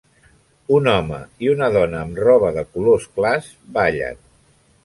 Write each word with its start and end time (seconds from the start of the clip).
Un 0.77 0.89
home 0.93 1.19
i 1.47 1.51
una 1.55 1.69
dona 1.77 2.01
amb 2.05 2.23
roba 2.23 2.51
de 2.57 2.65
colors 2.73 3.09
clars 3.19 3.55
ballen. 3.77 4.23